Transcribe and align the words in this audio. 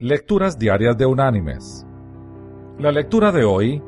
Lecturas 0.00 0.56
Diarias 0.56 0.96
de 0.96 1.06
Unánimes. 1.06 1.84
La 2.78 2.92
lectura 2.92 3.32
de 3.32 3.42
hoy 3.42 3.82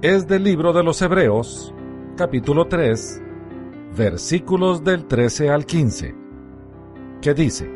es 0.00 0.26
del 0.26 0.44
libro 0.44 0.72
de 0.72 0.82
los 0.82 1.02
Hebreos, 1.02 1.74
capítulo 2.16 2.68
3, 2.68 3.22
versículos 3.94 4.82
del 4.82 5.04
13 5.04 5.50
al 5.50 5.66
15, 5.66 6.14
que 7.20 7.34
dice, 7.34 7.70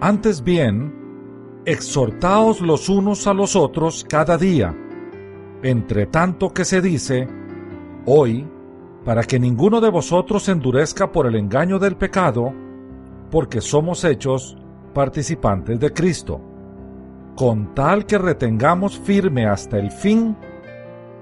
Antes 0.00 0.42
bien, 0.42 1.62
exhortaos 1.66 2.62
los 2.62 2.88
unos 2.88 3.26
a 3.26 3.34
los 3.34 3.54
otros 3.54 4.06
cada 4.08 4.38
día, 4.38 4.74
entre 5.62 6.06
tanto 6.06 6.54
que 6.54 6.64
se 6.64 6.80
dice, 6.80 7.28
hoy, 8.06 8.48
para 9.04 9.24
que 9.24 9.38
ninguno 9.38 9.82
de 9.82 9.90
vosotros 9.90 10.48
endurezca 10.48 11.12
por 11.12 11.26
el 11.26 11.36
engaño 11.36 11.78
del 11.78 11.98
pecado, 11.98 12.54
porque 13.30 13.60
somos 13.60 14.04
hechos 14.04 14.56
participantes 14.94 15.78
de 15.78 15.92
Cristo, 15.92 16.40
con 17.36 17.74
tal 17.74 18.06
que 18.06 18.16
retengamos 18.16 18.98
firme 18.98 19.46
hasta 19.46 19.78
el 19.78 19.90
fin 19.90 20.34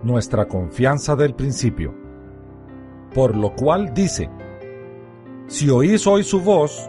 nuestra 0.05 0.47
confianza 0.47 1.16
del 1.16 1.34
principio. 1.34 1.93
Por 3.12 3.37
lo 3.37 3.52
cual 3.55 3.93
dice, 3.93 4.30
si 5.48 5.69
oís 5.71 6.07
hoy 6.07 6.23
su 6.23 6.41
voz, 6.41 6.88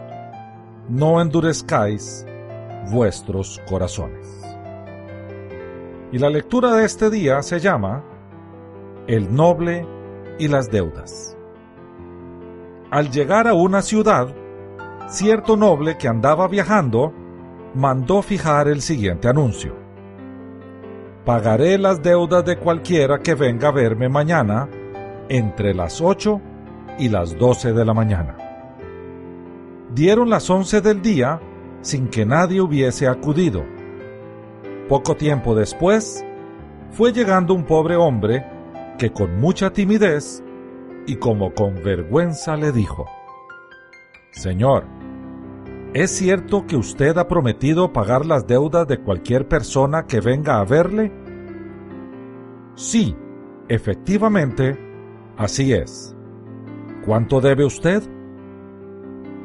no 0.88 1.20
endurezcáis 1.20 2.24
vuestros 2.92 3.60
corazones. 3.68 4.40
Y 6.12 6.18
la 6.18 6.30
lectura 6.30 6.72
de 6.74 6.84
este 6.84 7.10
día 7.10 7.42
se 7.42 7.58
llama 7.58 8.04
El 9.08 9.34
noble 9.34 9.86
y 10.38 10.46
las 10.46 10.70
deudas. 10.70 11.36
Al 12.92 13.10
llegar 13.10 13.48
a 13.48 13.54
una 13.54 13.82
ciudad, 13.82 14.28
cierto 15.08 15.56
noble 15.56 15.98
que 15.98 16.06
andaba 16.06 16.46
viajando 16.46 17.12
mandó 17.76 18.22
fijar 18.22 18.68
el 18.68 18.80
siguiente 18.80 19.28
anuncio. 19.28 19.74
Pagaré 21.26 21.76
las 21.76 22.02
deudas 22.02 22.44
de 22.44 22.56
cualquiera 22.56 23.18
que 23.18 23.34
venga 23.34 23.68
a 23.68 23.72
verme 23.72 24.08
mañana 24.08 24.68
entre 25.28 25.74
las 25.74 26.00
8 26.00 26.40
y 26.98 27.10
las 27.10 27.36
12 27.36 27.74
de 27.74 27.84
la 27.84 27.92
mañana. 27.92 28.36
Dieron 29.92 30.30
las 30.30 30.48
11 30.48 30.80
del 30.80 31.02
día 31.02 31.40
sin 31.82 32.08
que 32.08 32.24
nadie 32.24 32.62
hubiese 32.62 33.08
acudido. 33.08 33.62
Poco 34.88 35.14
tiempo 35.14 35.54
después, 35.54 36.24
fue 36.92 37.12
llegando 37.12 37.52
un 37.52 37.64
pobre 37.64 37.96
hombre 37.96 38.46
que 38.98 39.10
con 39.10 39.38
mucha 39.38 39.70
timidez 39.70 40.42
y 41.06 41.16
como 41.16 41.52
con 41.52 41.74
vergüenza 41.74 42.56
le 42.56 42.72
dijo, 42.72 43.04
Señor, 44.30 44.95
¿es 46.02 46.10
cierto 46.10 46.66
que 46.66 46.76
usted 46.76 47.16
ha 47.16 47.26
prometido 47.26 47.90
pagar 47.90 48.26
las 48.26 48.46
deudas 48.46 48.86
de 48.86 48.98
cualquier 48.98 49.48
persona 49.48 50.04
que 50.06 50.20
venga 50.20 50.60
a 50.60 50.64
verle? 50.64 51.10
Sí, 52.74 53.16
efectivamente, 53.66 54.78
así 55.38 55.72
es. 55.72 56.14
¿Cuánto 57.06 57.40
debe 57.40 57.64
usted? 57.64 58.02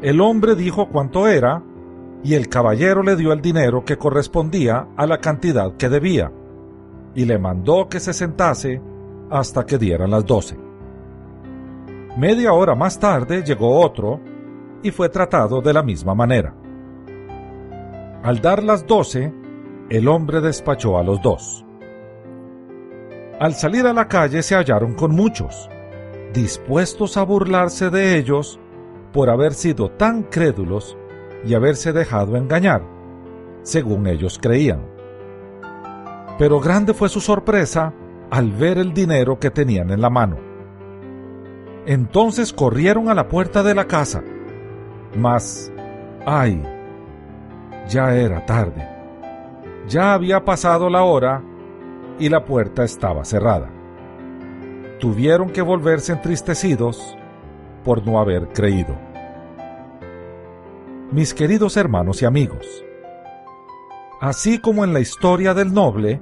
El 0.02 0.20
hombre 0.20 0.56
dijo 0.56 0.90
cuánto 0.90 1.26
era, 1.30 1.64
y 2.22 2.34
el 2.34 2.50
caballero 2.50 3.02
le 3.02 3.16
dio 3.16 3.32
el 3.32 3.42
dinero 3.42 3.86
que 3.86 3.98
correspondía 3.98 4.90
a 4.98 5.08
la 5.08 5.20
cantidad 5.20 5.78
que 5.78 5.88
debía, 5.88 6.34
y 7.16 7.24
le 7.24 7.40
mandó 7.40 7.88
que 7.88 8.02
se 8.02 8.12
sentase 8.12 8.82
hasta 9.30 9.66
que 9.66 9.78
dieran 9.78 10.12
las 10.12 10.26
doce. 10.26 10.58
Media 12.18 12.52
hora 12.52 12.76
más 12.76 13.00
tarde 13.00 13.42
llegó 13.42 13.80
otro, 13.80 14.20
y 14.84 14.92
fue 14.92 15.10
tratado 15.10 15.62
de 15.62 15.74
la 15.74 15.84
misma 15.84 16.16
manera. 16.16 16.54
Al 18.24 18.42
dar 18.42 18.64
las 18.64 18.86
doce, 18.86 19.34
el 19.90 20.08
hombre 20.08 20.42
despachó 20.42 20.98
a 20.98 21.04
los 21.04 21.22
dos. 21.22 21.66
Al 23.40 23.56
salir 23.56 23.88
a 23.88 23.94
la 23.94 24.08
calle 24.08 24.44
se 24.44 24.56
hallaron 24.56 24.94
con 24.94 25.16
muchos, 25.16 25.70
dispuestos 26.34 27.18
a 27.18 27.24
burlarse 27.24 27.90
de 27.90 28.18
ellos 28.18 28.60
por 29.12 29.30
haber 29.30 29.54
sido 29.54 29.90
tan 29.90 30.24
crédulos 30.24 30.98
y 31.44 31.56
haberse 31.56 31.92
dejado 31.92 32.38
engañar, 32.38 32.84
según 33.64 34.08
ellos 34.08 34.40
creían. 34.42 34.86
Pero 36.38 36.60
grande 36.60 36.94
fue 36.94 37.10
su 37.10 37.20
sorpresa 37.20 37.94
al 38.30 38.52
ver 38.52 38.78
el 38.78 38.94
dinero 38.94 39.40
que 39.40 39.52
tenían 39.52 39.90
en 39.90 40.02
la 40.02 40.10
mano. 40.10 40.38
Entonces 41.86 42.54
corrieron 42.54 43.10
a 43.10 43.14
la 43.14 43.28
puerta 43.28 43.64
de 43.64 43.76
la 43.76 43.86
casa, 43.86 44.24
mas, 45.16 45.72
ay, 46.26 46.62
ya 47.90 48.16
era 48.16 48.46
tarde. 48.46 48.88
Ya 49.88 50.14
había 50.14 50.46
pasado 50.46 50.90
la 50.90 51.04
hora 51.04 51.44
y 52.20 52.30
la 52.30 52.46
puerta 52.46 52.84
estaba 52.84 53.26
cerrada. 53.26 53.70
Tuvieron 55.00 55.50
que 55.50 55.62
volverse 55.62 56.14
entristecidos 56.14 57.18
por 57.84 58.06
no 58.06 58.20
haber 58.20 58.50
creído. 58.50 58.96
Mis 61.12 61.34
queridos 61.34 61.76
hermanos 61.76 62.22
y 62.22 62.26
amigos, 62.26 62.86
así 64.22 64.60
como 64.60 64.86
en 64.86 64.94
la 64.94 65.02
historia 65.02 65.54
del 65.54 65.74
noble, 65.74 66.22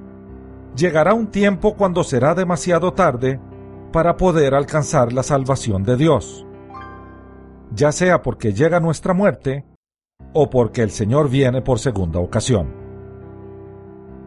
llegará 0.76 1.14
un 1.14 1.28
tiempo 1.28 1.76
cuando 1.76 2.04
será 2.04 2.34
demasiado 2.34 2.94
tarde 2.94 3.40
para 3.92 4.18
poder 4.18 4.56
alcanzar 4.56 5.14
la 5.14 5.22
salvación 5.22 5.84
de 5.84 5.98
Dios 5.98 6.48
ya 7.74 7.92
sea 7.92 8.22
porque 8.22 8.54
llega 8.54 8.80
nuestra 8.80 9.14
muerte 9.14 9.66
o 10.34 10.50
porque 10.50 10.82
el 10.82 10.92
Señor 10.92 11.30
viene 11.30 11.62
por 11.62 11.80
segunda 11.80 12.20
ocasión. 12.20 12.74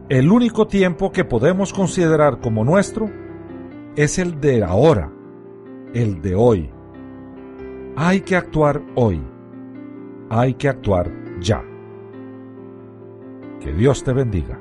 El 0.09 0.31
único 0.31 0.67
tiempo 0.67 1.11
que 1.11 1.23
podemos 1.23 1.73
considerar 1.73 2.39
como 2.39 2.63
nuestro 2.63 3.09
es 3.95 4.19
el 4.19 4.39
de 4.41 4.63
ahora, 4.63 5.11
el 5.93 6.21
de 6.21 6.35
hoy. 6.35 6.71
Hay 7.95 8.21
que 8.21 8.35
actuar 8.35 8.81
hoy. 8.95 9.21
Hay 10.29 10.55
que 10.55 10.67
actuar 10.67 11.11
ya. 11.39 11.63
Que 13.59 13.71
Dios 13.71 14.03
te 14.03 14.13
bendiga. 14.13 14.59